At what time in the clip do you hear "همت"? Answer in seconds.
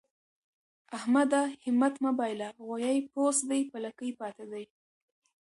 1.65-1.93